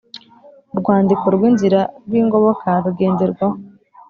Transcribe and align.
Urwandiko 0.73 1.25
rw 1.35 1.41
inzira 1.49 1.79
rw 2.05 2.13
ingoboka 2.21 2.69
rugenderwaho 2.83 3.57